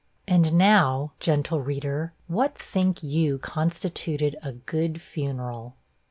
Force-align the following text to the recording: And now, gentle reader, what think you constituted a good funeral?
And 0.27 0.53
now, 0.55 1.11
gentle 1.19 1.61
reader, 1.61 2.13
what 2.27 2.57
think 2.57 3.03
you 3.03 3.37
constituted 3.37 4.35
a 4.41 4.51
good 4.51 4.99
funeral? 4.99 5.75